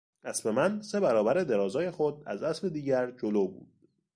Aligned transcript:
اسب 0.23 0.47
من 0.47 0.81
سه 0.81 0.99
برابر 0.99 1.33
درازای 1.33 1.91
خود 1.91 2.23
از 2.25 2.43
اسب 2.43 2.67
دیگر 2.69 3.11
جلو 3.11 3.47
بود. 3.47 3.67